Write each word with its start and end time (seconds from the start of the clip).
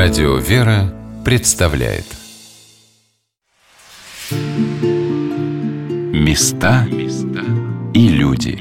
Радио 0.00 0.36
«Вера» 0.36 0.94
представляет 1.24 2.04
Места 6.12 6.86
и 7.92 8.08
люди 8.08 8.60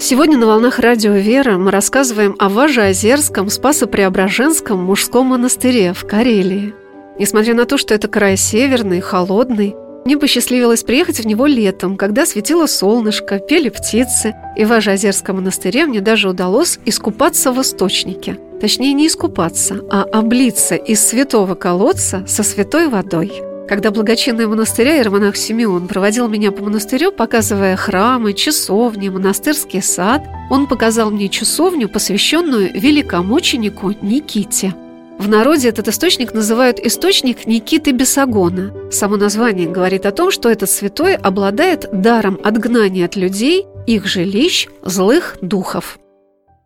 Сегодня 0.00 0.36
на 0.36 0.46
волнах 0.46 0.80
радио 0.80 1.12
«Вера» 1.12 1.58
мы 1.58 1.70
рассказываем 1.70 2.34
о 2.40 2.48
Важеозерском 2.48 3.50
Спасо-Преображенском 3.50 4.82
мужском 4.82 5.26
монастыре 5.26 5.92
в 5.92 6.04
Карелии. 6.04 6.74
Несмотря 7.20 7.54
на 7.54 7.66
то, 7.66 7.78
что 7.78 7.94
это 7.94 8.08
край 8.08 8.36
северный, 8.36 8.98
холодный, 8.98 9.76
мне 10.08 10.16
посчастливилось 10.16 10.84
приехать 10.84 11.20
в 11.20 11.26
него 11.26 11.44
летом, 11.44 11.98
когда 11.98 12.24
светило 12.24 12.64
солнышко, 12.64 13.40
пели 13.40 13.68
птицы, 13.68 14.34
и 14.56 14.64
в 14.64 14.72
Ажазерском 14.72 15.36
монастыре 15.36 15.84
мне 15.84 16.00
даже 16.00 16.30
удалось 16.30 16.78
искупаться 16.86 17.52
в 17.52 17.60
источнике. 17.60 18.38
Точнее, 18.58 18.94
не 18.94 19.08
искупаться, 19.08 19.82
а 19.90 20.04
облиться 20.04 20.76
из 20.76 21.06
святого 21.06 21.56
колодца 21.56 22.24
со 22.26 22.42
святой 22.42 22.88
водой. 22.88 23.30
Когда 23.68 23.90
благочинный 23.90 24.46
монастыря 24.46 24.94
Ермонах 24.94 25.36
Симеон 25.36 25.88
проводил 25.88 26.26
меня 26.26 26.52
по 26.52 26.64
монастырю, 26.64 27.12
показывая 27.12 27.76
храмы, 27.76 28.32
часовни, 28.32 29.10
монастырский 29.10 29.82
сад, 29.82 30.22
он 30.48 30.68
показал 30.68 31.10
мне 31.10 31.28
часовню, 31.28 31.86
посвященную 31.86 32.70
великомученику 32.72 33.92
Никите– 34.00 34.74
в 35.18 35.28
народе 35.28 35.68
этот 35.68 35.88
источник 35.88 36.32
называют 36.32 36.78
источник 36.78 37.46
Никиты 37.46 37.90
Бесогона. 37.90 38.72
Само 38.90 39.16
название 39.16 39.68
говорит 39.68 40.06
о 40.06 40.12
том, 40.12 40.30
что 40.30 40.48
этот 40.48 40.70
святой 40.70 41.16
обладает 41.16 41.88
даром 41.92 42.38
отгнания 42.44 43.04
от 43.04 43.16
людей, 43.16 43.66
их 43.86 44.06
жилищ, 44.06 44.68
злых 44.82 45.36
духов. 45.42 45.98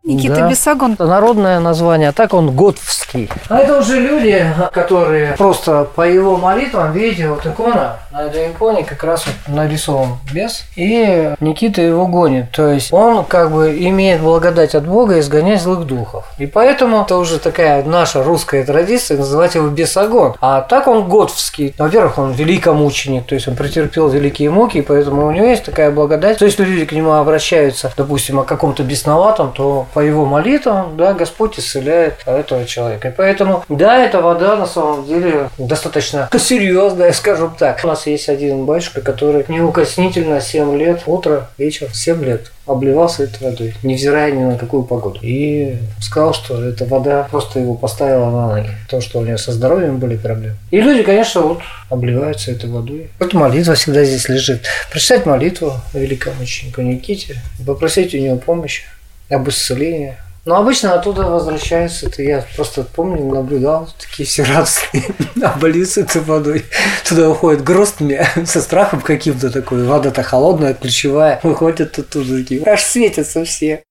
Никита 0.05 0.35
да. 0.35 0.51
Бесогон. 0.51 0.97
Народное 0.99 1.61
название, 1.61 2.09
а 2.09 2.13
так 2.13 2.35
он 2.35 2.57
Готовский. 2.57 3.31
А 3.49 3.59
это 3.59 3.79
уже 3.79 4.01
люди, 4.01 4.45
которые 4.73 5.35
просто 5.37 5.87
по 5.95 6.03
его 6.03 6.37
молитвам, 6.37 6.93
видите, 6.93 7.29
вот 7.29 7.47
икона, 7.47 7.99
на 8.11 8.23
этой 8.25 8.51
иконе 8.51 8.83
как 8.83 9.05
раз 9.05 9.25
вот 9.27 9.55
нарисован 9.55 10.19
бес, 10.33 10.65
и 10.75 11.35
Никита 11.39 11.83
его 11.83 12.09
гонит. 12.09 12.51
То 12.51 12.69
есть 12.69 12.93
он 12.93 13.25
как 13.25 13.53
бы 13.53 13.77
имеет 13.79 14.21
благодать 14.21 14.75
от 14.75 14.87
Бога 14.87 15.21
изгонять 15.21 15.63
злых 15.63 15.87
духов. 15.87 16.25
И 16.39 16.47
поэтому 16.47 17.03
это 17.03 17.17
уже 17.17 17.39
такая 17.39 17.85
наша 17.85 18.25
русская 18.25 18.65
традиция 18.65 19.19
называть 19.19 19.55
его 19.55 19.69
бесогон. 19.69 20.35
А 20.41 20.63
так 20.63 20.89
он 20.89 21.09
Готовский. 21.09 21.75
Во-первых, 21.79 22.19
он 22.19 22.33
великомученик, 22.33 23.27
то 23.27 23.37
есть 23.37 23.47
он 23.47 23.55
претерпел 23.55 24.09
великие 24.09 24.51
муки, 24.51 24.79
и 24.79 24.83
поэтому 24.83 25.27
у 25.27 25.31
него 25.31 25.47
есть 25.47 25.65
такая 25.65 25.93
благодать. 25.93 26.39
То 26.39 26.45
есть 26.45 26.59
люди 26.59 26.87
к 26.87 26.93
нему 26.93 27.13
обращаются, 27.13 27.93
допустим, 27.97 28.41
о 28.41 28.45
каком-то 28.45 28.83
бесноватом, 28.83 29.53
то 29.53 29.87
по 29.95 30.01
его 30.01 30.25
молитвам, 30.25 30.97
да, 30.97 31.13
Господь 31.13 31.59
исцеляет 31.59 32.15
этого 32.27 32.65
человека. 32.65 33.09
И 33.09 33.13
поэтому, 33.17 33.65
да, 33.69 34.05
эта 34.05 34.21
вода 34.21 34.57
на 34.57 34.67
самом 34.67 35.07
деле 35.07 35.51
достаточно 35.59 36.29
серьезная, 36.39 37.13
скажем 37.13 37.55
так. 37.59 37.81
У 37.85 37.87
нас 37.87 38.07
есть 38.07 38.29
один 38.29 38.65
батюшка, 38.65 39.01
который 39.01 39.45
неукоснительно 39.49 40.41
7 40.41 40.77
лет, 40.77 41.03
утро, 41.07 41.49
вечер, 41.59 41.89
7 41.93 42.25
лет 42.25 42.51
обливался 42.67 43.25
этой 43.25 43.51
водой, 43.51 43.75
невзирая 43.83 44.31
ни 44.31 44.43
на 44.43 44.57
какую 44.57 44.85
погоду. 44.85 45.19
И 45.23 45.77
сказал, 46.01 46.33
что 46.33 46.63
эта 46.63 46.85
вода 46.85 47.27
просто 47.31 47.59
его 47.59 47.75
поставила 47.75 48.31
на 48.31 48.49
ноги. 48.49 48.71
То, 48.89 49.01
что 49.01 49.19
у 49.19 49.25
него 49.25 49.37
со 49.37 49.53
здоровьем 49.53 49.99
были 49.99 50.17
проблемы. 50.17 50.57
И 50.71 50.81
люди, 50.81 51.03
конечно, 51.03 51.41
вот 51.43 51.61
обливаются 51.91 52.53
этой 52.53 52.71
водой. 52.71 53.11
Вот 53.19 53.35
молитва 53.35 53.75
всегда 53.75 54.05
здесь 54.05 54.29
лежит. 54.29 54.63
Прочитать 54.91 55.27
молитву 55.27 55.73
великому 55.93 56.43
ученику 56.43 56.83
Никите, 56.83 57.37
попросить 57.67 58.15
у 58.15 58.19
него 58.19 58.37
помощи 58.37 58.85
об 59.33 59.49
исцелении. 59.49 60.17
Но 60.45 60.57
обычно 60.57 60.95
оттуда 60.95 61.23
возвращаются, 61.23 62.07
это 62.07 62.23
я 62.23 62.45
просто 62.57 62.83
помню, 62.83 63.33
наблюдал, 63.33 63.89
такие 64.01 64.29
все 64.29 64.43
радостные, 64.43 65.05
обольются 65.43 66.01
этой 66.01 66.21
водой. 66.21 66.65
Туда 67.09 67.31
уходят 67.31 67.63
грозными, 67.63 68.27
со 68.45 68.61
страхом 68.61 69.01
каким-то 69.01 69.51
такой, 69.51 69.85
вода-то 69.85 70.25
холодная, 70.25 70.75
ключевая, 70.75 71.39
выходят 71.45 71.97
оттуда 71.97 72.39
такие, 72.39 72.63
аж 72.65 72.83
светятся 72.83 73.45
все. 73.45 73.85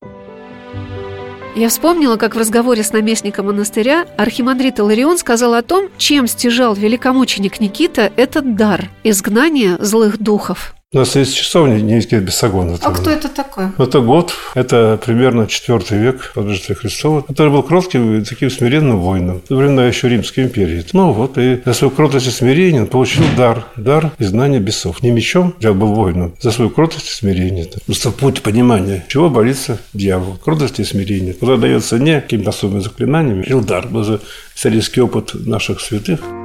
Я 1.56 1.68
вспомнила, 1.70 2.18
как 2.18 2.36
в 2.36 2.38
разговоре 2.38 2.84
с 2.84 2.94
наместником 2.94 3.48
монастыря 3.48 4.06
архимандрит 4.18 4.80
Иларион 4.80 5.18
сказал 5.18 5.54
о 5.54 5.62
том, 5.62 5.90
чем 5.98 6.28
стяжал 6.28 6.74
великомученик 6.76 7.60
Никита 7.60 8.12
этот 8.16 8.56
дар– 8.56 8.90
изгнание 9.04 9.78
злых 9.80 10.18
духов. 10.18 10.74
У 10.94 10.98
нас 10.98 11.16
есть 11.16 11.38
часовня 11.38 11.80
Никиты 11.80 12.18
Бесогона. 12.18 12.78
А 12.82 12.92
кто 12.92 13.12
это 13.12 13.30
такой? 13.30 13.68
Это 13.78 14.02
год, 14.02 14.34
это 14.56 15.00
примерно 15.02 15.44
IV 15.44 15.98
век 15.98 16.34
от 16.36 16.46
Рождества 16.46 16.76
Христова, 16.76 17.22
который 17.22 17.50
был 17.50 17.64
кротким 17.64 18.18
и 18.18 18.26
таким 18.26 18.50
смиренным 18.52 19.00
воином. 19.00 19.42
Во 19.48 19.56
времена 19.56 19.86
еще 19.86 20.10
Римской 20.10 20.44
империи. 20.44 20.86
Ну 20.92 21.14
вот, 21.14 21.38
и 21.38 21.62
за 21.64 21.72
свою 21.72 21.92
кротость 21.92 22.28
и 22.28 22.32
смирение 22.32 22.82
он 22.82 22.88
получил 22.88 23.24
дар, 23.38 23.68
дар 23.78 24.12
изгнания 24.20 24.60
бесов. 24.60 25.02
Не 25.02 25.12
мечом, 25.12 25.56
я 25.62 25.72
был 25.72 25.94
воином, 25.94 26.36
за 26.42 26.52
свою 26.52 26.70
кротость 26.70 27.08
и 27.08 27.14
смирение. 27.14 27.64
Это 27.64 27.80
просто 27.86 28.12
путь 28.12 28.42
понимания, 28.42 29.06
чего 29.08 29.30
борится 29.30 29.80
дьявол. 29.94 30.40
Кротость 30.44 30.82
и 30.82 30.84
смирение. 30.84 31.34
Куда 31.34 31.56
дается 31.56 32.00
не 32.00 32.20
какими-то 32.20 32.50
особыми 32.50 32.82
заклинаниями, 32.82 33.50
а 33.50 33.62
дар. 33.62 33.88
Даже 33.88 34.20
исторический 34.54 35.00
опыт 35.00 35.36
наших 35.36 35.80
святых– 35.80 36.20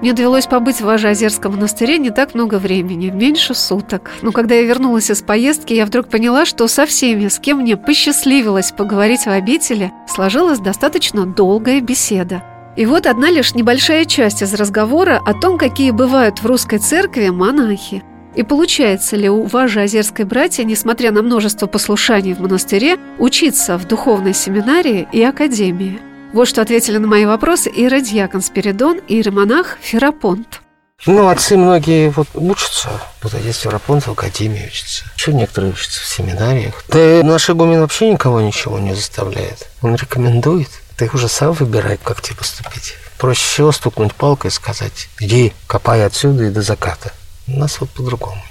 мне 0.00 0.12
довелось 0.12 0.46
побыть 0.46 0.76
в 0.76 0.84
Важеозерском 0.84 1.52
монастыре 1.52 1.98
не 1.98 2.10
так 2.10 2.34
много 2.34 2.58
времени, 2.58 3.10
меньше 3.10 3.54
суток. 3.54 4.10
Но 4.22 4.32
когда 4.32 4.54
я 4.54 4.62
вернулась 4.62 5.10
из 5.10 5.22
поездки, 5.22 5.72
я 5.72 5.86
вдруг 5.86 6.08
поняла, 6.08 6.44
что 6.44 6.68
со 6.68 6.86
всеми, 6.86 7.28
с 7.28 7.38
кем 7.38 7.58
мне 7.58 7.76
посчастливилось 7.76 8.72
поговорить 8.72 9.26
в 9.26 9.30
обители, 9.30 9.92
сложилась 10.06 10.60
достаточно 10.60 11.26
долгая 11.26 11.80
беседа. 11.80 12.42
И 12.76 12.86
вот 12.86 13.06
одна 13.06 13.30
лишь 13.30 13.54
небольшая 13.54 14.04
часть 14.04 14.40
из 14.40 14.54
разговора 14.54 15.20
о 15.26 15.34
том, 15.34 15.58
какие 15.58 15.90
бывают 15.90 16.38
в 16.38 16.46
русской 16.46 16.78
церкви 16.78 17.28
монахи. 17.28 18.04
И 18.36 18.44
получается 18.44 19.16
ли 19.16 19.28
у 19.28 19.42
Важеозерской 19.46 20.24
братья, 20.24 20.62
несмотря 20.62 21.10
на 21.10 21.22
множество 21.22 21.66
послушаний 21.66 22.34
в 22.34 22.40
монастыре, 22.40 22.98
учиться 23.18 23.78
в 23.78 23.88
духовной 23.88 24.32
семинарии 24.32 25.08
и 25.12 25.20
академии? 25.24 25.98
Вот 26.32 26.46
что 26.46 26.60
ответили 26.60 26.98
на 26.98 27.06
мои 27.06 27.24
вопросы 27.24 27.70
иеродьякон 27.70 28.42
Спиридон 28.42 28.98
и 29.08 29.14
иеромонах 29.14 29.78
Ферапонт. 29.80 30.60
Ну, 31.06 31.28
отцы 31.28 31.56
многие 31.56 32.10
вот 32.10 32.28
учатся. 32.34 32.90
Вот 33.22 33.32
здесь 33.32 33.56
Ферапонт 33.56 34.06
в 34.06 34.10
академии 34.10 34.66
учатся. 34.66 35.04
Еще 35.16 35.32
некоторые 35.32 35.72
учатся 35.72 36.00
в 36.00 36.06
семинариях. 36.06 36.84
Да 36.88 37.20
и 37.20 37.22
наш 37.22 37.48
игумен 37.48 37.80
вообще 37.80 38.10
никого 38.10 38.40
ничего 38.42 38.78
не 38.78 38.94
заставляет. 38.94 39.68
Он 39.80 39.94
рекомендует. 39.94 40.68
Ты 40.98 41.08
уже 41.14 41.28
сам 41.28 41.52
выбирай, 41.52 41.98
как 42.02 42.20
тебе 42.20 42.36
поступить. 42.36 42.96
Проще 43.16 43.46
всего 43.46 43.72
стукнуть 43.72 44.14
палкой 44.14 44.50
и 44.50 44.52
сказать, 44.52 45.08
иди, 45.20 45.52
копай 45.66 46.04
отсюда 46.04 46.44
и 46.44 46.50
до 46.50 46.60
заката. 46.62 47.12
У 47.46 47.58
нас 47.58 47.80
вот 47.80 47.90
по-другому. 47.90 48.42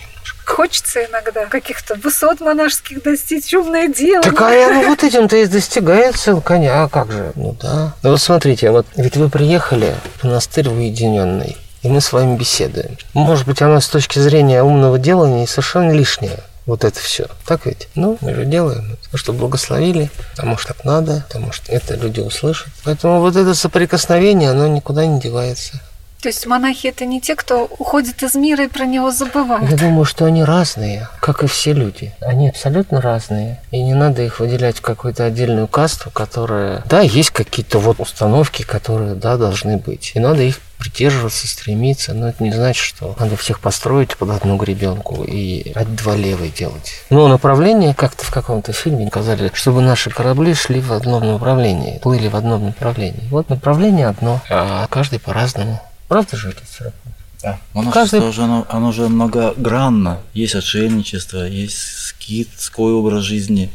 Хочется 0.58 1.06
иногда 1.06 1.46
каких-то 1.46 1.94
высот 1.94 2.40
монашеских 2.40 3.04
достичь, 3.04 3.54
умное 3.54 3.90
дело. 3.90 4.24
Так 4.24 4.42
а 4.42 4.50
ну, 4.50 4.88
вот 4.88 5.04
этим-то 5.04 5.38
и 5.38 5.46
достигается, 5.46 6.42
коня, 6.42 6.82
а 6.82 6.90
как 6.90 7.12
же? 7.12 7.32
Ну 7.36 7.56
да. 7.62 7.94
Ну 8.02 8.10
вот 8.10 8.20
смотрите, 8.20 8.72
вот 8.72 8.88
ведь 8.96 9.18
вы 9.18 9.30
приехали 9.30 9.94
в 10.16 10.24
монастырь 10.24 10.70
уединенный, 10.70 11.58
и 11.84 11.90
мы 11.90 12.02
с 12.02 12.12
вами 12.12 12.36
беседуем. 12.36 12.98
Может 13.14 13.46
быть, 13.46 13.62
оно 13.62 13.80
с 13.80 13.88
точки 13.88 14.18
зрения 14.18 14.64
умного 14.64 14.98
делания 14.98 15.46
совершенно 15.46 15.92
лишнее 15.92 16.40
вот 16.66 16.84
это 16.84 17.00
все. 17.00 17.28
Так 17.46 17.68
ведь? 17.68 17.88
Ну, 17.94 18.18
мы 18.22 18.34
же 18.34 18.46
делаем, 18.46 18.98
потому 19.04 19.18
что 19.20 19.34
благословили, 19.34 20.10
потому 20.36 20.58
что 20.58 20.74
так 20.74 20.84
надо, 20.84 21.24
потому 21.28 21.52
что 21.52 21.72
это 21.72 21.94
люди 21.94 22.20
услышат. 22.20 22.70
Поэтому 22.84 23.20
вот 23.20 23.36
это 23.36 23.54
соприкосновение, 23.54 24.50
оно 24.50 24.68
никуда 24.68 25.06
не 25.06 25.20
девается. 25.20 25.80
То 26.28 26.30
есть 26.30 26.46
монахи 26.46 26.88
это 26.88 27.06
не 27.06 27.22
те, 27.22 27.38
кто 27.38 27.70
уходит 27.80 28.22
из 28.22 28.36
мира 28.36 28.66
и 28.66 28.68
про 28.68 28.84
него 28.84 29.12
забывают? 29.12 29.72
Я 29.72 29.78
думаю, 29.78 30.04
что 30.04 30.26
они 30.26 30.44
разные, 30.44 31.08
как 31.22 31.42
и 31.42 31.48
все 31.48 31.72
люди. 31.72 32.12
Они 32.20 32.50
абсолютно 32.50 33.00
разные. 33.00 33.62
И 33.72 33.82
не 33.82 33.94
надо 33.94 34.24
их 34.24 34.42
выделять 34.42 34.80
в 34.80 34.82
какую-то 34.82 35.24
отдельную 35.24 35.70
касту, 35.70 36.10
которая... 36.10 36.84
Да, 36.86 37.00
есть 37.00 37.32
какие-то 37.32 37.80
вот 37.80 38.02
установки, 38.02 38.64
которые, 38.64 39.16
да, 39.16 39.38
должны 39.38 39.78
быть. 39.78 40.12
И 40.16 40.20
надо 40.20 40.42
их 40.44 40.60
придерживаться, 40.78 41.48
стремиться, 41.48 42.14
но 42.14 42.28
это 42.28 42.44
не 42.44 42.52
значит, 42.52 42.84
что 42.84 43.16
надо 43.20 43.36
всех 43.38 43.62
построить 43.62 44.16
под 44.18 44.30
одну 44.30 44.58
гребенку 44.58 45.24
и 45.24 45.72
от 45.74 45.96
два 45.96 46.16
левой 46.16 46.50
делать. 46.50 46.92
Но 47.10 47.28
направление 47.28 47.96
как-то 47.96 48.26
в 48.26 48.32
каком-то 48.32 48.74
фильме 48.74 49.08
сказали, 49.08 49.50
чтобы 49.54 49.82
наши 49.82 50.10
корабли 50.10 50.54
шли 50.54 50.82
в 50.82 50.92
одном 50.92 51.26
направлении, 51.26 52.00
плыли 52.00 52.28
в 52.28 52.36
одном 52.36 52.66
направлении. 52.66 53.28
Вот 53.32 53.50
направление 53.50 54.08
одно, 54.08 54.42
а 54.50 54.88
каждый 54.88 55.20
по-разному. 55.20 55.80
Правда 56.08 56.38
же, 56.38 56.50
отец 56.50 56.78
Рапунт? 56.80 57.16
Да. 57.44 57.60
Монашество 57.74 58.00
Каждый... 58.02 58.30
уже, 58.30 58.44
оно, 58.44 58.66
оно 58.70 58.92
же 58.92 59.08
многогранно. 59.08 60.20
Есть 60.34 60.56
отшельничество, 60.56 61.46
есть 61.46 61.78
скитской 61.78 62.94
образ 62.94 63.24
жизни, 63.24 63.70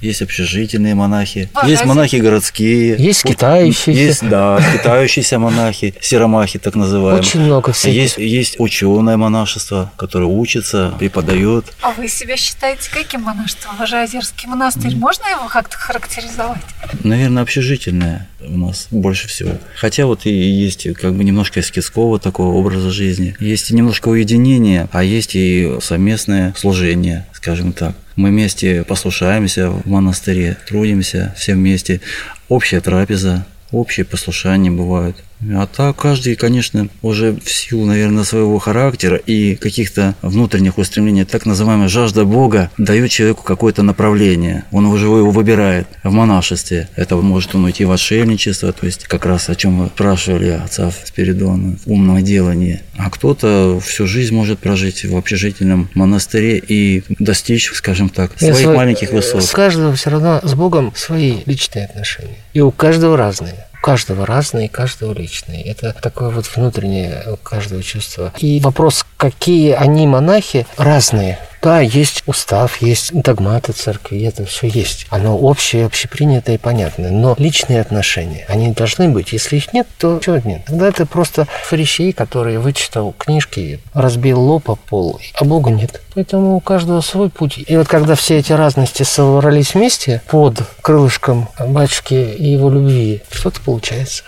есть 0.00 0.22
общежительные 0.22 0.94
монахи, 0.94 1.50
а, 1.54 1.68
есть 1.68 1.84
монахи 1.84 2.16
городские. 2.16 2.94
Есть 2.96 3.24
китающиеся. 3.24 3.90
Есть, 3.90 4.28
да, 4.28 4.60
китающиеся 4.72 5.40
монахи, 5.40 5.94
серомахи 6.00 6.60
так 6.60 6.76
называемые. 6.76 7.20
Очень 7.20 7.40
много 7.40 7.72
всяких. 7.72 7.96
Есть, 7.96 8.18
есть 8.18 8.60
ученое 8.60 9.16
монашество, 9.16 9.90
которое 9.96 10.26
учится, 10.26 10.94
преподает. 11.00 11.64
А 11.82 11.90
вы 11.90 12.06
себя 12.06 12.36
считаете 12.36 12.88
каким 12.90 13.22
монашеством? 13.22 13.74
Озерский 13.80 14.46
монастырь, 14.46 14.94
можно 14.94 15.24
его 15.26 15.48
как-то 15.48 15.76
характеризовать? 15.76 16.62
Наверное, 17.02 17.42
общежительное 17.42 18.28
у 18.40 18.56
нас 18.56 18.88
больше 18.90 19.28
всего. 19.28 19.52
Хотя 19.74 20.06
вот 20.06 20.26
и 20.26 20.30
есть 20.30 20.92
как 20.94 21.14
бы 21.14 21.24
немножко 21.24 21.60
эскизского 21.60 22.18
такого 22.18 22.54
образа 22.54 22.90
жизни. 22.90 23.36
Есть 23.40 23.70
немножко 23.70 24.08
уединения, 24.08 24.88
а 24.92 25.02
есть 25.02 25.34
и 25.34 25.76
совместное 25.80 26.54
служение, 26.56 27.26
скажем 27.32 27.72
так. 27.72 27.94
Мы 28.16 28.30
вместе 28.30 28.84
послушаемся 28.84 29.70
в 29.70 29.86
монастыре, 29.86 30.56
трудимся 30.66 31.34
все 31.36 31.54
вместе. 31.54 32.00
Общая 32.48 32.80
трапеза, 32.80 33.46
общее 33.70 34.04
послушание 34.04 34.72
бывают. 34.72 35.16
А 35.40 35.66
так 35.66 35.96
каждый, 35.96 36.34
конечно, 36.34 36.88
уже 37.02 37.32
в 37.32 37.50
силу, 37.50 37.86
наверное, 37.86 38.24
своего 38.24 38.58
характера 38.58 39.16
и 39.16 39.54
каких-то 39.54 40.14
внутренних 40.22 40.78
устремлений, 40.78 41.24
так 41.24 41.46
называемая 41.46 41.88
жажда 41.88 42.24
Бога, 42.24 42.70
дает 42.78 43.10
человеку 43.10 43.42
какое-то 43.42 43.82
направление. 43.82 44.64
Он 44.72 44.86
уже 44.86 45.06
его 45.06 45.30
выбирает 45.30 45.86
в 46.02 46.10
монашестве. 46.10 46.88
Это 46.96 47.16
может 47.16 47.54
он 47.54 47.64
уйти 47.64 47.84
в 47.84 47.92
отшельничество, 47.92 48.72
то 48.72 48.86
есть 48.86 49.04
как 49.04 49.26
раз 49.26 49.48
о 49.48 49.54
чем 49.54 49.72
мы 49.74 49.86
спрашивали 49.86 50.48
отца 50.48 50.90
Спиридона, 51.04 51.76
умное 51.86 52.22
делание. 52.22 52.82
А 52.96 53.10
кто-то 53.10 53.80
всю 53.84 54.06
жизнь 54.06 54.34
может 54.34 54.58
прожить 54.58 55.04
в 55.04 55.16
общежительном 55.16 55.88
монастыре 55.94 56.58
и 56.58 57.04
достичь, 57.18 57.70
скажем 57.72 58.08
так, 58.08 58.32
своих 58.38 58.56
свой, 58.56 58.76
маленьких 58.76 59.12
высот. 59.12 59.44
С 59.44 59.50
каждого 59.50 59.94
все 59.94 60.10
равно 60.10 60.40
с 60.42 60.54
Богом 60.54 60.92
свои 60.96 61.38
личные 61.46 61.84
отношения. 61.84 62.36
И 62.54 62.60
у 62.60 62.70
каждого 62.70 63.16
разные. 63.16 63.67
Каждого 63.82 64.26
разные, 64.26 64.68
каждого 64.68 65.12
личные. 65.12 65.62
Это 65.62 65.92
такое 65.92 66.30
вот 66.30 66.46
внутреннее 66.54 67.24
у 67.32 67.36
каждого 67.36 67.82
чувство. 67.82 68.32
И 68.38 68.60
вопрос, 68.60 69.04
какие 69.16 69.72
они 69.72 70.06
монахи, 70.06 70.66
разные. 70.76 71.38
Да, 71.62 71.80
есть 71.80 72.22
устав, 72.26 72.80
есть 72.80 73.12
догматы 73.12 73.72
церкви, 73.72 74.22
это 74.22 74.44
все 74.44 74.68
есть. 74.68 75.06
Оно 75.10 75.36
общее, 75.36 75.86
общепринятое 75.86 76.56
и 76.56 76.58
понятное. 76.58 77.10
Но 77.10 77.34
личные 77.38 77.80
отношения, 77.80 78.44
они 78.48 78.72
должны 78.72 79.08
быть. 79.08 79.32
Если 79.32 79.56
их 79.56 79.72
нет, 79.72 79.86
то 79.98 80.20
чего 80.24 80.38
нет? 80.44 80.64
Тогда 80.66 80.88
это 80.88 81.06
просто 81.06 81.46
фарисей, 81.64 82.12
который 82.12 82.58
вычитал 82.58 83.12
книжки, 83.16 83.80
разбил 83.92 84.40
лоб 84.40 84.70
о 84.70 84.76
пол, 84.76 85.20
а 85.34 85.44
Бога 85.44 85.70
нет. 85.70 86.00
Поэтому 86.14 86.56
у 86.56 86.60
каждого 86.60 87.00
свой 87.00 87.30
путь. 87.30 87.58
И 87.66 87.76
вот 87.76 87.88
когда 87.88 88.14
все 88.14 88.38
эти 88.38 88.52
разности 88.52 89.02
собрались 89.02 89.74
вместе 89.74 90.22
под 90.28 90.62
крылышком 90.82 91.48
батюшки 91.58 92.14
и 92.14 92.52
его 92.52 92.70
любви, 92.70 93.22
что-то 93.30 93.60
получается. 93.60 94.24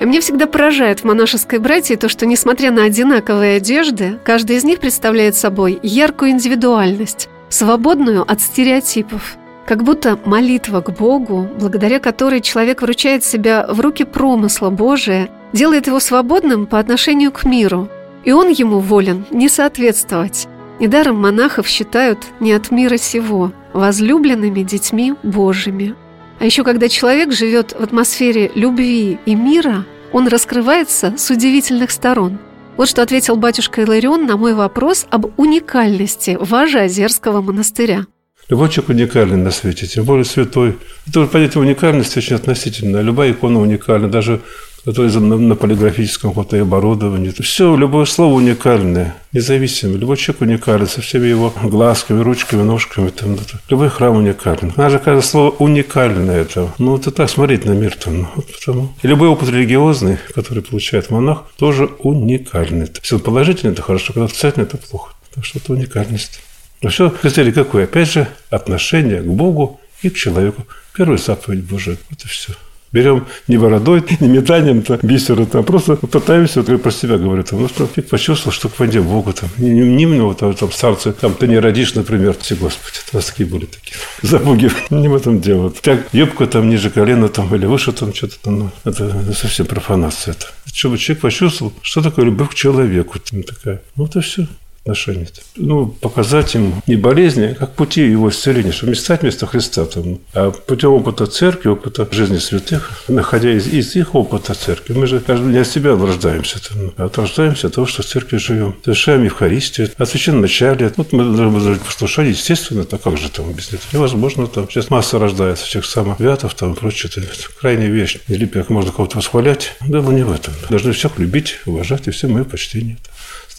Мне 0.00 0.20
всегда 0.20 0.46
поражает 0.46 1.00
в 1.00 1.04
монашеской 1.04 1.58
братье 1.58 1.96
то, 1.98 2.08
что, 2.08 2.24
несмотря 2.24 2.70
на 2.70 2.84
одинаковые 2.84 3.58
одежды, 3.58 4.18
каждый 4.24 4.56
из 4.56 4.64
них 4.64 4.80
представляет 4.80 5.36
собой 5.36 5.78
яркую 5.82 6.30
индивидуальность, 6.30 7.28
свободную 7.50 8.22
от 8.22 8.40
стереотипов. 8.40 9.36
Как 9.66 9.84
будто 9.84 10.18
молитва 10.24 10.80
к 10.80 10.90
Богу, 10.90 11.46
благодаря 11.58 12.00
которой 12.00 12.40
человек 12.40 12.80
вручает 12.80 13.24
себя 13.24 13.66
в 13.68 13.78
руки 13.80 14.04
промысла 14.04 14.70
Божия, 14.70 15.28
делает 15.52 15.86
его 15.86 16.00
свободным 16.00 16.66
по 16.66 16.78
отношению 16.78 17.30
к 17.30 17.44
миру, 17.44 17.88
и 18.24 18.32
он 18.32 18.48
ему 18.48 18.78
волен 18.78 19.26
не 19.30 19.50
соответствовать. 19.50 20.48
Недаром 20.80 21.20
монахов 21.20 21.68
считают 21.68 22.20
не 22.40 22.52
от 22.52 22.70
мира 22.70 22.96
сего, 22.96 23.52
возлюбленными 23.74 24.62
детьми 24.62 25.12
Божьими. 25.22 25.94
А 26.40 26.46
еще 26.46 26.64
когда 26.64 26.88
человек 26.88 27.32
живет 27.32 27.76
в 27.78 27.82
атмосфере 27.82 28.50
любви 28.54 29.18
и 29.26 29.34
мира, 29.34 29.84
он 30.10 30.26
раскрывается 30.26 31.14
с 31.18 31.28
удивительных 31.28 31.90
сторон. 31.90 32.38
Вот 32.78 32.88
что 32.88 33.02
ответил 33.02 33.36
батюшка 33.36 33.82
Иларион 33.82 34.24
на 34.24 34.38
мой 34.38 34.54
вопрос 34.54 35.06
об 35.10 35.38
уникальности 35.38 36.38
Важа-Озерского 36.40 37.42
монастыря. 37.42 38.06
Любой 38.48 38.70
человек 38.70 38.88
уникальный 38.88 39.36
на 39.36 39.50
свете, 39.50 39.86
тем 39.86 40.04
более 40.04 40.24
святой. 40.24 40.78
Это 41.06 41.26
понятие 41.26 41.60
уникальности 41.60 42.18
очень 42.18 42.36
относительно. 42.36 43.02
Любая 43.02 43.32
икона 43.32 43.60
уникальна. 43.60 44.08
Даже 44.08 44.40
которые 44.84 45.12
на, 45.18 45.36
на 45.36 45.54
полиграфическом 45.54 46.32
фотооборудовании. 46.32 47.30
Все, 47.42 47.76
любое 47.76 48.06
слово 48.06 48.34
уникальное, 48.34 49.16
независимо. 49.32 49.96
Любой 49.96 50.16
человек 50.16 50.42
уникален 50.42 50.86
со 50.86 51.00
всеми 51.00 51.26
его 51.26 51.52
глазками, 51.62 52.20
ручками, 52.20 52.62
ножками. 52.62 53.10
Там, 53.10 53.34
это. 53.34 53.60
Любой 53.68 53.90
храм 53.90 54.16
уникален. 54.16 54.72
Даже 54.76 54.98
каждое 54.98 55.22
слово 55.22 55.50
уникальное. 55.50 56.42
Это. 56.42 56.72
Ну, 56.78 56.96
это 56.96 57.10
так 57.10 57.28
смотреть 57.28 57.64
на 57.64 57.72
мир. 57.72 57.94
Там, 57.94 58.22
ну, 58.22 58.28
вот 58.34 58.52
потому. 58.52 58.94
И 59.02 59.06
любой 59.06 59.28
опыт 59.28 59.48
религиозный, 59.48 60.18
который 60.34 60.62
получает 60.62 61.10
монах, 61.10 61.44
тоже 61.56 61.86
уникальный. 61.98 62.88
Если 63.02 63.14
он 63.14 63.20
положительный, 63.20 63.72
это 63.72 63.82
хорошо, 63.82 64.12
когда 64.12 64.24
отрицательный, 64.24 64.66
это 64.66 64.78
плохо. 64.78 65.12
Так 65.34 65.44
что 65.44 65.58
это 65.58 65.72
уникальность. 65.72 66.40
Но 66.82 66.88
все 66.88 67.10
критерий 67.10 67.52
какой? 67.52 67.84
Опять 67.84 68.10
же, 68.10 68.28
отношение 68.48 69.20
к 69.20 69.26
Богу 69.26 69.80
и 70.02 70.08
к 70.08 70.16
человеку. 70.16 70.66
Первая 70.96 71.18
заповедь 71.18 71.64
Божия. 71.64 71.98
Вот 72.08 72.24
и 72.24 72.28
все 72.28 72.54
берем 72.92 73.26
не 73.48 73.58
бородой, 73.58 74.04
не 74.20 74.28
метанием 74.28 74.82
то 74.82 74.98
бисера, 75.02 75.46
а 75.52 75.62
просто 75.62 75.96
пытаемся, 75.96 76.60
вот 76.60 76.68
я 76.68 76.78
про 76.78 76.90
себя 76.90 77.18
говорю, 77.18 77.42
там, 77.42 77.60
ну, 77.60 77.68
что 77.68 77.86
ты 77.86 78.02
почувствовал, 78.02 78.52
что 78.52 78.68
к 78.68 78.78
воде 78.78 79.00
Богу, 79.00 79.32
там, 79.32 79.48
не, 79.58 79.70
не, 79.70 80.04
не 80.04 80.20
вот 80.20 80.38
там, 80.38 80.54
там 80.54 80.72
старцы, 80.72 81.12
там, 81.12 81.34
ты 81.34 81.46
не 81.46 81.58
родишь, 81.58 81.94
например, 81.94 82.36
все, 82.40 82.56
Господи, 82.56 82.98
такие 83.12 83.48
были 83.48 83.66
такие 83.66 83.96
забуги, 84.22 84.70
не 84.90 85.08
в 85.08 85.14
этом 85.14 85.40
дело. 85.40 85.70
Так, 85.70 86.08
юбка 86.12 86.46
там 86.46 86.68
ниже 86.68 86.90
колена, 86.90 87.28
там, 87.28 87.54
или 87.54 87.66
выше, 87.66 87.92
там, 87.92 88.14
что-то 88.14 88.38
там, 88.42 88.58
ну, 88.58 88.70
это, 88.84 89.32
совсем 89.34 89.66
профанация 89.66 90.32
это. 90.32 90.46
Чтобы 90.72 90.98
человек 90.98 91.22
почувствовал, 91.22 91.72
что 91.82 92.02
такое 92.02 92.24
любовь 92.24 92.50
к 92.50 92.54
человеку, 92.54 93.18
там 93.18 93.42
такая. 93.42 93.82
Ну, 93.96 94.06
это 94.06 94.20
все 94.20 94.46
отношения. 94.82 95.28
Ну, 95.56 95.86
показать 95.86 96.54
им 96.54 96.82
не 96.86 96.96
болезни, 96.96 97.44
а 97.44 97.54
как 97.54 97.74
пути 97.74 98.02
его 98.02 98.30
исцеления, 98.30 98.72
чтобы 98.72 98.92
не 98.92 98.98
стать 98.98 99.22
вместо 99.22 99.46
Христа, 99.46 99.84
там, 99.84 100.20
а 100.34 100.50
путем 100.50 100.92
опыта 100.92 101.26
церкви, 101.26 101.68
опыта 101.68 102.08
жизни 102.10 102.38
святых, 102.38 103.04
находя 103.08 103.52
из, 103.52 103.66
из 103.66 103.94
их 103.96 104.14
опыта 104.14 104.54
церкви. 104.54 104.94
Мы 104.94 105.06
же 105.06 105.22
не 105.28 105.58
от 105.58 105.66
себя 105.66 105.94
рождаемся, 105.94 106.60
там, 106.66 106.92
а 106.96 107.10
рождаемся 107.14 107.66
от 107.66 107.74
того, 107.74 107.86
что 107.86 108.02
в 108.02 108.06
церкви 108.06 108.38
живем. 108.38 108.74
Совершаем 108.82 109.24
Евхаристию, 109.24 109.90
от 109.98 110.14
начале. 110.34 110.92
Вот 110.96 111.12
мы 111.12 111.24
должны 111.36 111.76
послушать, 111.76 112.28
естественно, 112.28 112.84
так 112.84 113.02
как 113.02 113.18
же 113.18 113.30
там 113.30 113.52
без 113.52 113.68
этого? 113.68 113.86
Невозможно 113.92 114.46
там. 114.46 114.68
Сейчас 114.70 114.90
масса 114.90 115.18
рождается 115.18 115.66
всех 115.66 115.84
самовятов 115.84 116.54
там 116.54 116.72
и 116.72 116.76
прочее. 116.76 117.10
Это 117.14 117.26
крайняя 117.60 117.90
вещь. 117.90 118.18
Или 118.28 118.46
как 118.46 118.70
можно 118.70 118.92
кого-то 118.92 119.18
восхвалять. 119.18 119.76
Дело 119.80 120.10
не 120.10 120.22
в 120.22 120.32
этом. 120.32 120.54
Должны 120.68 120.92
всех 120.92 121.18
любить, 121.18 121.58
уважать 121.66 122.08
и 122.08 122.10
все 122.10 122.28
мое 122.28 122.44
почтение 122.44 122.96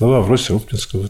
слова 0.01 0.17
Авросия 0.17 0.55
Оптинского. 0.55 1.07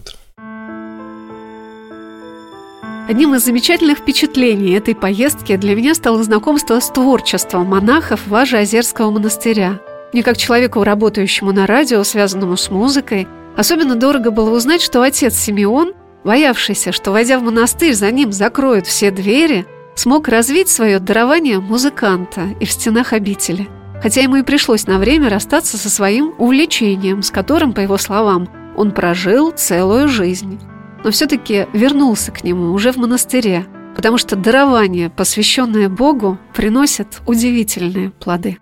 Одним 3.08 3.36
из 3.36 3.46
замечательных 3.46 4.00
впечатлений 4.00 4.74
этой 4.74 4.96
поездки 4.96 5.56
для 5.56 5.78
меня 5.78 5.96
стало 5.96 6.22
знакомство 6.24 6.78
с 6.82 6.90
творчеством 6.90 7.68
монахов 7.68 8.28
Важа-Озерского 8.28 9.10
монастыря. 9.10 9.80
Мне, 10.12 10.24
как 10.24 10.36
человеку, 10.36 10.84
работающему 10.84 11.54
на 11.54 11.68
радио, 11.68 12.04
связанному 12.04 12.58
с 12.58 12.70
музыкой, 12.70 13.30
особенно 13.56 13.96
дорого 13.96 14.30
было 14.30 14.54
узнать, 14.54 14.82
что 14.82 15.02
отец 15.04 15.36
Симеон, 15.36 15.94
боявшийся, 16.26 16.92
что, 16.92 17.12
войдя 17.12 17.40
в 17.40 17.44
монастырь, 17.44 17.94
за 17.94 18.12
ним 18.12 18.34
закроют 18.34 18.88
все 18.88 19.10
двери, 19.10 19.66
смог 19.96 20.28
развить 20.28 20.68
свое 20.68 21.00
дарование 21.00 21.62
музыканта 21.62 22.50
и 22.60 22.66
в 22.66 22.72
стенах 22.74 23.14
обители. 23.14 23.70
Хотя 24.04 24.20
ему 24.20 24.36
и 24.36 24.44
пришлось 24.44 24.86
на 24.86 24.98
время 24.98 25.30
расстаться 25.30 25.78
со 25.78 25.90
своим 25.90 26.34
увлечением, 26.38 27.24
с 27.24 27.32
которым, 27.32 27.72
по 27.72 27.80
его 27.80 27.98
словам, 27.98 28.50
он 28.78 28.92
прожил 28.92 29.52
целую 29.52 30.08
жизнь. 30.08 30.60
Но 31.04 31.12
все-таки 31.12 31.68
вернулся 31.74 32.32
к 32.32 32.44
нему 32.44 32.72
уже 32.72 32.92
в 32.92 32.98
монастыре, 32.98 33.66
потому 33.96 34.18
что 34.18 34.36
дарование, 34.36 35.10
посвященное 35.10 35.90
Богу, 35.90 36.38
приносят 36.54 37.22
удивительные 37.26 38.12
плоды. 38.12 38.58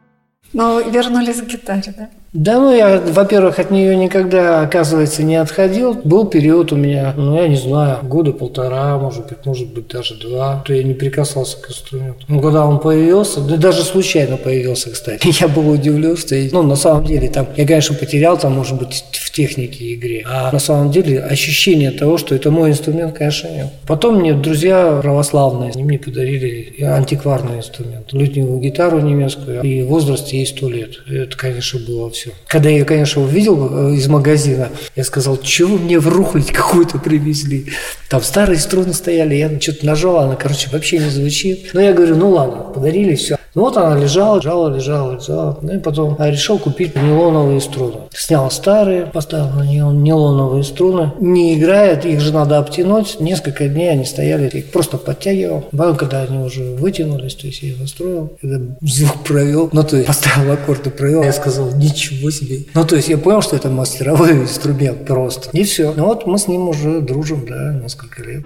Но 0.53 0.79
вернулись 0.81 1.41
к 1.41 1.45
гитаре, 1.45 1.93
да? 1.97 2.09
Да, 2.31 2.59
ну 2.59 2.75
я, 2.75 3.01
во-первых, 3.01 3.57
от 3.57 3.71
нее 3.71 3.95
никогда, 3.95 4.61
оказывается, 4.61 5.23
не 5.23 5.35
отходил. 5.35 5.95
Был 5.95 6.27
период 6.27 6.71
у 6.71 6.75
меня, 6.75 7.13
ну 7.17 7.35
я 7.35 7.47
не 7.47 7.55
знаю, 7.55 7.99
года 8.03 8.33
полтора, 8.33 8.99
может 8.99 9.27
быть, 9.27 9.45
может 9.45 9.67
быть 9.73 9.87
даже 9.87 10.15
два, 10.15 10.61
то 10.63 10.73
я 10.73 10.83
не 10.83 10.93
прикасался 10.93 11.57
к 11.57 11.69
инструменту. 11.69 12.25
Ну 12.27 12.39
когда 12.39 12.65
он 12.67 12.79
появился, 12.79 13.41
да 13.41 13.57
даже 13.57 13.81
случайно 13.81 14.37
появился, 14.37 14.91
кстати, 14.91 15.27
я 15.41 15.47
был 15.47 15.67
удивлен, 15.69 16.15
что, 16.17 16.35
ну 16.51 16.61
на 16.61 16.75
самом 16.75 17.03
деле 17.05 17.29
там, 17.29 17.47
я, 17.57 17.65
конечно, 17.65 17.95
потерял 17.95 18.37
там, 18.37 18.53
может 18.53 18.77
быть, 18.77 19.03
в 19.11 19.31
технике 19.31 19.95
игре, 19.95 20.23
а 20.27 20.51
на 20.51 20.59
самом 20.59 20.91
деле 20.91 21.21
ощущение 21.21 21.89
того, 21.89 22.19
что 22.19 22.35
это 22.35 22.51
мой 22.51 22.69
инструмент, 22.69 23.17
конечно, 23.17 23.47
нет. 23.47 23.67
Потом 23.87 24.19
мне 24.19 24.33
друзья 24.33 24.99
православные, 25.01 25.71
они 25.71 25.83
мне 25.83 25.97
подарили 25.97 26.83
антикварный 26.83 27.57
инструмент, 27.57 28.13
лютневую 28.13 28.59
гитару 28.59 28.99
немецкую, 28.99 29.63
и 29.63 29.81
в 29.81 29.87
возрасте 29.87 30.37
ей 30.37 30.45
сто 30.45 30.69
лет. 30.69 31.01
Это, 31.07 31.35
конечно, 31.35 31.79
было 31.79 32.11
все. 32.11 32.18
Когда 32.47 32.69
я, 32.69 32.85
конечно, 32.85 33.21
увидел 33.21 33.91
э, 33.91 33.95
из 33.95 34.07
магазина, 34.07 34.69
я 34.95 35.03
сказал, 35.03 35.37
чего 35.37 35.77
мне 35.77 35.99
в 35.99 36.07
рухлить 36.07 36.51
какую-то 36.51 36.97
привезли? 36.97 37.71
Там 38.09 38.21
старые 38.21 38.59
струны 38.59 38.93
стояли, 38.93 39.35
я 39.35 39.59
что-то 39.59 39.85
нажал, 39.85 40.17
она, 40.17 40.35
короче, 40.35 40.69
вообще 40.71 40.99
не 40.99 41.09
звучит. 41.09 41.71
Но 41.73 41.81
я 41.81 41.93
говорю, 41.93 42.15
ну 42.15 42.29
ладно, 42.29 42.63
подарили, 42.63 43.15
все. 43.15 43.37
Ну 43.59 43.65
вот 43.65 43.75
она 43.75 43.93
лежала, 43.97 44.37
лежала, 44.37 44.73
лежала, 44.73 45.15
лежала. 45.15 45.57
Ну 45.61 45.73
и 45.73 45.79
потом 45.79 46.15
я 46.17 46.31
решил 46.31 46.59
купить 46.59 46.95
нейлоновые 46.95 47.59
струны. 47.59 47.97
Снял 48.13 48.49
старые, 48.49 49.05
поставил 49.05 49.49
на 49.49 49.63
нее 49.63 49.83
нейлоновые 49.91 50.63
струны. 50.63 51.11
Не 51.19 51.55
играет, 51.55 52.05
их 52.05 52.21
же 52.21 52.33
надо 52.33 52.57
обтянуть. 52.57 53.19
Несколько 53.19 53.67
дней 53.67 53.91
они 53.91 54.05
стояли, 54.05 54.47
их 54.47 54.71
просто 54.71 54.97
подтягивал. 54.97 55.65
Потом, 55.71 55.97
когда 55.97 56.21
они 56.21 56.37
уже 56.37 56.63
вытянулись, 56.75 57.35
то 57.35 57.47
есть 57.47 57.61
я 57.61 57.71
их 57.71 57.81
настроил, 57.81 58.31
когда 58.39 58.61
звук 58.79 59.25
провел, 59.25 59.67
ну 59.73 59.83
то 59.83 59.97
есть 59.97 60.07
поставил 60.07 60.53
аккорд 60.53 60.87
и 60.87 60.89
провел, 60.89 61.23
я 61.23 61.33
сказал, 61.33 61.69
ничего 61.75 62.31
себе. 62.31 62.59
Ну 62.73 62.85
то 62.85 62.95
есть 62.95 63.09
я 63.09 63.17
понял, 63.17 63.41
что 63.41 63.57
это 63.57 63.67
мастеровой 63.67 64.31
инструмент 64.43 65.05
просто. 65.05 65.49
И 65.51 65.65
все. 65.65 65.93
Ну 65.97 66.05
вот 66.05 66.25
мы 66.25 66.37
с 66.37 66.47
ним 66.47 66.69
уже 66.69 67.01
дружим, 67.01 67.45
да, 67.45 67.73
несколько 67.73 68.23
лет. 68.23 68.45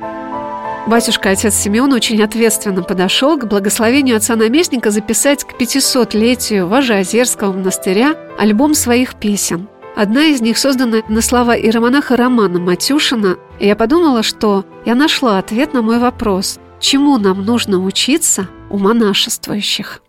Батюшка, 0.86 1.30
отец 1.30 1.56
Симеон, 1.56 1.94
очень 1.94 2.22
ответственно 2.22 2.84
подошел 2.84 3.38
к 3.38 3.46
благословению 3.46 4.18
отца-наместника 4.18 4.92
записать 4.92 5.46
к 5.46 5.54
500-летию 5.54 6.68
Важеозерского 6.68 7.54
монастыря 7.54 8.16
альбом 8.38 8.74
своих 8.74 9.16
песен. 9.16 9.70
Одна 9.96 10.25
из 10.25 10.42
них 10.42 10.58
создана 10.58 11.02
на 11.08 11.22
слова 11.22 11.58
иеромонаха 11.58 12.18
Романа 12.18 12.60
Матюшина, 12.60 13.38
и 13.60 13.68
я 13.68 13.78
подумала, 13.78 14.24
что 14.24 14.66
я 14.86 14.96
нашла 14.96 15.38
ответ 15.38 15.74
на 15.74 15.82
мой 15.82 16.00
вопрос, 16.00 16.60
чему 16.82 17.18
нам 17.18 17.46
нужно 17.46 17.80
учиться 17.80 18.50
у 18.70 18.78
монашествующих. 18.78 20.02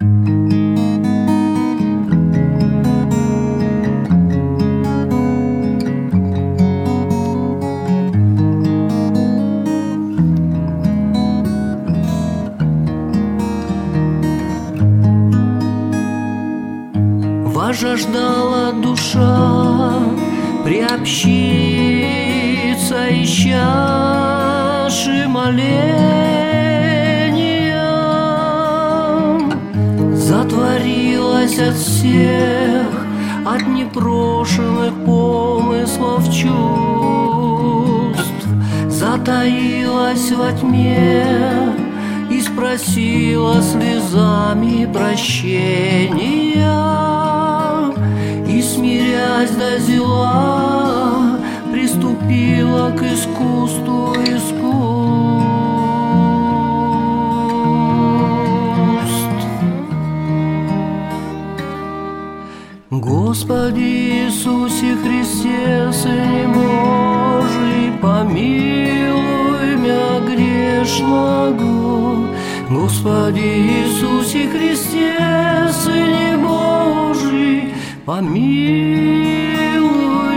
Thank 0.00 0.52
you 0.52 0.61
жаждала 17.72 18.72
душа 18.72 19.98
приобщиться 20.64 21.32
и 23.08 23.24
чаши 23.24 25.26
моления. 25.26 26.12
Затворилась 30.14 31.58
от 31.58 31.74
всех 31.74 32.86
от 33.46 33.66
непрошенных 33.66 34.94
помыслов 35.04 36.24
чувств. 36.26 36.52
Затаилась 38.88 40.30
во 40.32 40.52
тьме 40.52 41.72
и 42.30 42.40
спросила 42.40 43.62
слезами 43.62 44.86
прощения 44.92 46.52
смирясь 49.12 49.50
до 49.50 49.78
зела, 49.78 51.38
приступила 51.70 52.90
к 52.90 53.02
искусству 53.02 54.14
искусств. 54.24 54.62
Господи 62.90 63.80
Иисусе 63.80 64.96
Христе, 64.96 65.92
Сыне 65.92 66.48
Божий, 66.48 67.92
помилуй 68.00 69.76
меня 69.76 70.20
грешного. 70.26 71.52
Господи 72.70 73.40
Иисусе 73.40 74.48
Христе, 74.48 75.18
Сыне 75.72 76.36
Божий, 76.38 77.72
Помилуй 78.04 78.42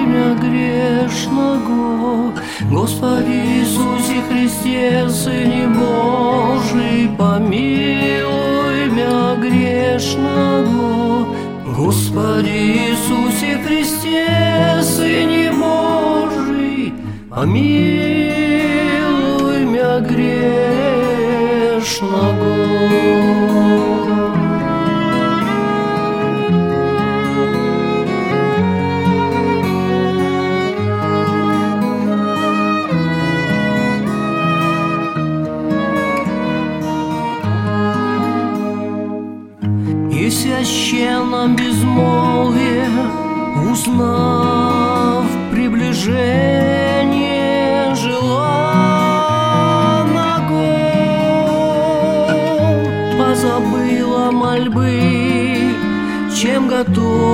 меня 0.06 0.36
грешного, 0.36 2.32
Господи 2.70 3.32
Иисусе 3.32 4.22
Христе, 4.30 5.10
Сыне 5.10 5.68
Божий, 5.70 7.10
помилуй 7.18 8.90
меня 8.92 9.36
грешного, 9.42 11.26
Господи 11.76 12.50
Иисусе 12.52 13.58
Христе, 13.66 14.28
Сыне 14.84 15.52
Божий, 15.52 16.94
помилуй 17.32 17.66
меня 19.66 20.02
грешного. 20.02 20.76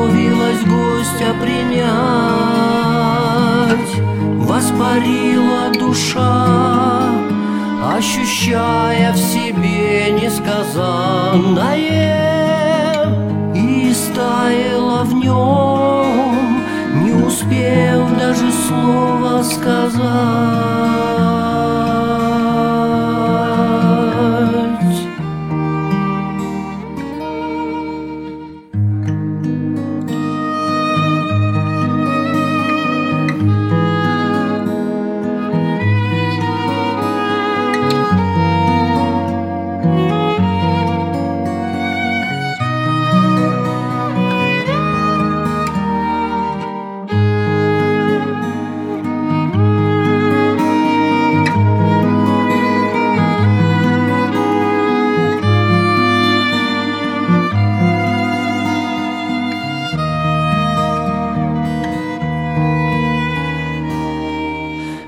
Готовилась 0.02 0.64
гостя 0.64 1.36
принять, 1.42 1.92
воспарила 4.38 5.70
душа, 5.78 7.10
ощущая 7.96 9.12
в 9.14 9.18
себе 9.18 10.12
несказанное 10.22 12.22
растаяла 14.02 15.04
в 15.04 15.14
нем, 15.14 16.64
не 17.04 17.14
успев 17.14 18.18
даже 18.18 18.52
слова 18.68 19.44
сказать. 19.44 20.02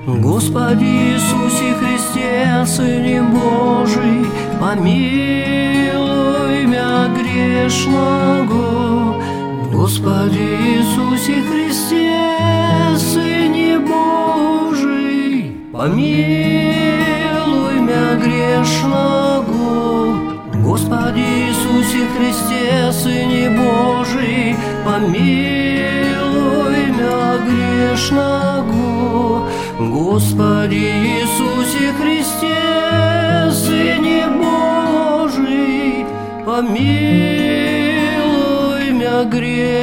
Господи 0.06 0.84
Иисусе 0.84 1.72
Христе, 1.80 2.62
Сыне 2.66 3.22
Божий, 3.22 4.26
помилуй 4.60 6.66
меня 6.66 7.08
грешного. 7.16 9.14
Господи 9.72 10.36
Иисусе 10.36 11.42
Христе, 11.48 12.98
Сыне 12.98 13.78
Божий, 13.78 15.56
помилуй 15.72 17.80
меня 17.80 18.16
грешного. 18.16 20.18
Господи 20.62 21.20
Иисусе 21.20 22.04
Христе, 22.14 22.92
Сыне 22.92 23.48
Божий, 23.48 24.54
помилуй 24.84 26.88
меня 26.92 27.38
грешного. 27.46 28.44
Господи 29.78 30.76
Иисусе 30.76 31.92
Христе, 32.00 33.50
Сыне 33.50 34.28
Божий, 34.28 36.06
помилуй 36.46 36.84
меня 38.92 39.24
грешного. 39.24 39.74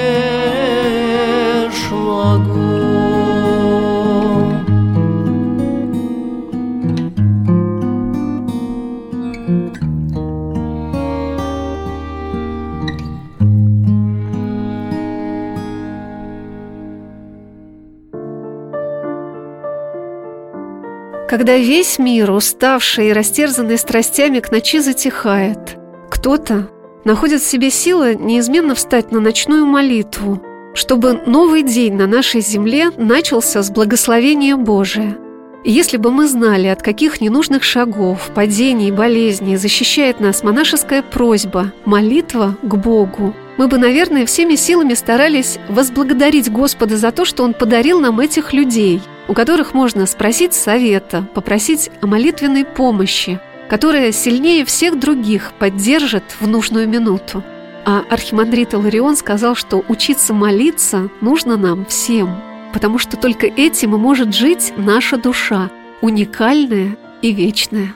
Когда 21.41 21.57
весь 21.57 21.97
мир, 21.97 22.29
уставший 22.29 23.09
и 23.09 23.13
растерзанный 23.13 23.79
страстями, 23.79 24.41
к 24.41 24.51
ночи 24.51 24.77
затихает, 24.77 25.75
кто-то 26.11 26.69
находит 27.03 27.41
в 27.41 27.49
себе 27.49 27.71
силы 27.71 28.13
неизменно 28.13 28.75
встать 28.75 29.11
на 29.11 29.19
ночную 29.19 29.65
молитву, 29.65 30.39
чтобы 30.75 31.13
новый 31.25 31.63
день 31.63 31.95
на 31.95 32.05
нашей 32.05 32.41
земле 32.41 32.91
начался 32.95 33.63
с 33.63 33.71
благословения 33.71 34.55
Божия. 34.55 35.17
Если 35.63 35.97
бы 35.97 36.11
мы 36.11 36.27
знали, 36.27 36.67
от 36.67 36.81
каких 36.81 37.21
ненужных 37.21 37.63
шагов, 37.63 38.31
падений 38.33 38.87
и 38.87 38.91
болезней 38.91 39.57
защищает 39.57 40.19
нас 40.19 40.43
монашеская 40.43 41.03
просьба, 41.03 41.71
молитва 41.85 42.57
к 42.63 42.75
Богу, 42.75 43.35
мы 43.57 43.67
бы, 43.67 43.77
наверное, 43.77 44.25
всеми 44.25 44.55
силами 44.55 44.95
старались 44.95 45.59
возблагодарить 45.69 46.51
Господа 46.51 46.97
за 46.97 47.11
то, 47.11 47.25
что 47.25 47.43
Он 47.43 47.53
подарил 47.53 47.99
нам 47.99 48.19
этих 48.19 48.53
людей– 48.53 49.01
у 49.31 49.33
которых 49.33 49.73
можно 49.73 50.05
спросить 50.07 50.53
совета, 50.53 51.25
попросить 51.33 51.89
о 52.01 52.07
молитвенной 52.07 52.65
помощи, 52.65 53.39
которая 53.69 54.11
сильнее 54.11 54.65
всех 54.65 54.99
других 54.99 55.53
поддержит 55.57 56.23
в 56.41 56.47
нужную 56.49 56.85
минуту. 56.85 57.41
А 57.85 58.03
архимандрит 58.09 58.73
Иларион 58.73 59.15
сказал, 59.15 59.55
что 59.55 59.85
учиться 59.87 60.33
молиться 60.33 61.09
нужно 61.21 61.55
нам 61.55 61.85
всем, 61.85 62.41
потому 62.73 62.97
что 62.97 63.17
только 63.17 63.47
этим 63.47 63.95
и 63.95 63.97
может 63.97 64.33
жить 64.33 64.73
наша 64.77 65.17
душа, 65.17 65.69
уникальная 66.01 66.97
и 67.21 67.31
вечная. 67.31 67.95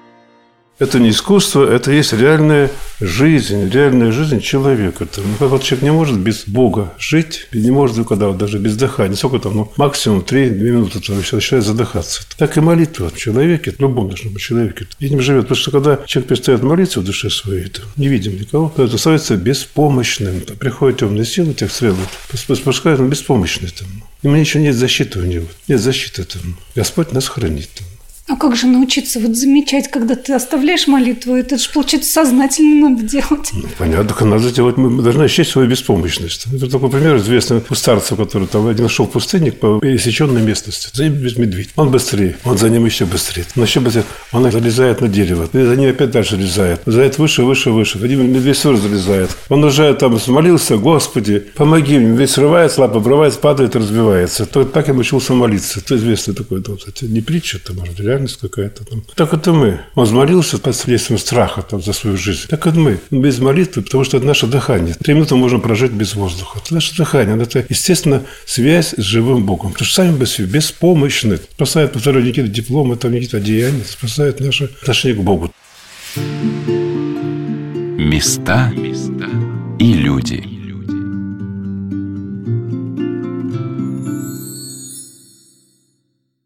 Это 0.78 1.00
не 1.00 1.12
искусство, 1.12 1.66
это 1.66 1.90
есть 1.92 2.12
реальная 2.12 2.70
жизнь, 3.00 3.70
реальная 3.70 4.12
жизнь 4.12 4.42
человека. 4.42 5.08
Ну, 5.40 5.48
вот 5.48 5.64
человек 5.64 5.84
не 5.84 5.92
может 5.92 6.20
без 6.20 6.44
Бога 6.48 6.94
жить, 7.00 7.48
не 7.54 7.72
может 7.72 7.96
никогда, 7.96 8.28
вот 8.28 8.38
даже 8.38 8.60
без 8.60 8.76
дыхания. 8.76 9.16
Сколько 9.16 9.40
там, 9.40 9.56
ну, 9.56 9.72
максимум 9.78 10.22
3 10.22 10.50
минуты, 10.50 11.00
все 11.00 11.36
начинает 11.36 11.66
задыхаться. 11.66 12.24
Так 12.38 12.58
и 12.58 12.60
молитва 12.60 13.10
в 13.10 13.16
человеке, 13.16 13.72
в 13.72 13.80
любом 13.80 14.10
должном 14.10 14.34
быть 14.34 14.42
человеке, 14.42 14.86
этим 15.00 15.22
живет. 15.22 15.44
Потому 15.44 15.58
что 15.58 15.72
когда 15.72 16.00
человек 16.06 16.28
перестает 16.28 16.62
молиться 16.62 17.00
в 17.00 17.06
душе 17.06 17.30
своей, 17.30 17.70
то 17.70 17.82
не 17.96 18.10
видим 18.10 18.38
никого, 18.38 18.70
то 18.76 18.84
это 18.84 18.98
становится 18.98 19.38
беспомощным. 19.38 20.42
То 20.42 20.56
приходят 20.56 21.00
темные 21.00 21.26
силы, 21.26 21.54
тех 21.54 21.72
следует, 21.72 22.10
спускают, 22.34 23.00
он 23.00 23.10
беспомощный. 23.10 23.70
Там. 23.70 23.88
Мне 24.24 24.42
еще 24.42 24.60
нет 24.60 24.76
защиты 24.76 25.20
у 25.20 25.24
него, 25.24 25.48
нет 25.70 25.80
защиты. 25.80 26.26
Там. 26.26 26.58
Господь 26.76 27.14
нас 27.14 27.30
хранит. 27.30 27.70
Там. 27.76 27.88
А 28.28 28.36
как 28.38 28.56
же 28.56 28.66
научиться 28.66 29.20
вот 29.20 29.36
замечать, 29.36 29.92
когда 29.92 30.16
ты 30.16 30.34
оставляешь 30.34 30.88
молитву? 30.88 31.36
Это 31.36 31.60
же, 31.60 31.70
получается, 31.72 32.12
сознательно 32.12 32.90
надо 32.90 33.04
делать. 33.04 33.52
Ну, 33.54 33.66
понятно, 33.78 34.26
надо 34.26 34.52
делать. 34.52 34.78
Мы 34.78 35.04
должны 35.04 35.24
ощущать 35.24 35.50
свою 35.50 35.68
беспомощность. 35.68 36.48
Это 36.52 36.68
такой 36.68 36.90
пример 36.90 37.18
известный 37.18 37.62
у 37.70 37.76
старца, 37.76 38.16
который 38.16 38.48
там 38.48 38.66
один 38.66 38.90
шел 38.90 39.06
пустынник 39.06 39.60
по 39.60 39.80
пересеченной 39.80 40.42
местности. 40.42 40.90
За 40.92 41.04
ним 41.04 41.14
бежит 41.14 41.38
медведь. 41.38 41.70
Он 41.76 41.92
быстрее, 41.92 42.36
он 42.46 42.58
за 42.58 42.68
ним 42.70 42.86
еще 42.86 43.06
быстрее. 43.06 43.46
Он 43.56 43.64
еще 43.64 43.80
быстрее. 43.80 44.06
Он 44.32 44.52
залезает 44.52 45.02
на 45.02 45.08
дерево. 45.08 45.48
И 45.54 45.64
за 45.64 45.76
ним 45.76 45.92
опять 45.92 46.10
дальше 46.10 46.32
залезает. 46.36 46.82
Залезает 46.86 47.20
выше, 47.20 47.44
выше, 47.44 47.70
выше. 47.70 48.00
Один 48.04 48.28
медведь 48.34 48.58
снова 48.58 48.78
залезает. 48.78 49.38
Он 49.50 49.64
уже 49.64 49.94
там 49.94 50.20
молился, 50.30 50.78
Господи, 50.78 51.44
помоги 51.56 52.00
мне. 52.00 52.08
Медведь 52.08 52.32
срывается, 52.32 52.82
лапа 52.82 52.98
обрывается, 52.98 53.40
падает 53.40 53.76
разбивается. 53.76 54.48
То, 54.48 54.64
так 54.64 54.88
я 54.88 54.96
научился 54.96 55.34
молиться. 55.34 55.80
Это 55.80 55.96
известный 55.96 56.34
такой, 56.34 56.64
там, 56.64 56.78
кстати, 56.78 57.06
не 57.06 57.22
притча, 57.22 57.58
это 57.58 57.74
может 57.74 57.96
реальность 58.16 58.40
какая-то 58.40 58.86
там. 58.86 59.04
Так 59.16 59.34
это 59.34 59.54
мы. 59.54 59.80
Он 59.96 60.10
молился 60.14 60.58
под 60.58 60.76
средством 60.76 61.18
страха 61.18 61.62
там, 61.62 61.82
за 61.82 61.94
свою 61.94 62.18
жизнь. 62.18 62.48
Так 62.50 62.66
это 62.68 62.78
мы. 62.80 63.00
Без 63.12 63.40
молитвы, 63.40 63.82
потому 63.84 64.04
что 64.04 64.18
это 64.18 64.26
наше 64.26 64.48
дыхание. 64.48 64.96
Три 64.96 65.14
минуты 65.14 65.36
можем 65.36 65.62
прожить 65.62 65.92
без 65.92 66.16
воздуха. 66.16 66.60
Это 66.64 66.74
наше 66.74 66.96
дыхание. 66.96 67.42
Это, 67.42 67.66
естественно, 67.70 68.24
связь 68.46 68.94
с 68.98 69.02
живым 69.02 69.46
Богом. 69.46 69.72
Потому 69.72 69.86
что 69.86 69.96
сами 69.96 70.18
без 70.18 70.40
беспомощны. 70.40 71.38
Спасает, 71.38 71.94
повторяю, 71.94 72.24
не 72.24 72.32
какие-то 72.32 72.52
дипломы, 72.52 72.96
там, 72.96 73.12
не 73.12 73.18
какие-то 73.18 73.38
одеяния. 73.38 73.84
Спасает 73.84 74.40
наше 74.40 74.72
отношение 74.82 75.18
к 75.18 75.24
Богу. 75.24 75.52
Места 77.98 78.72
и 79.80 79.94
люди. 79.94 80.55